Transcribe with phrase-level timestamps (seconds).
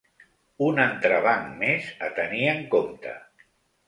[0.67, 3.13] Un entrebanc més a tenir en compte.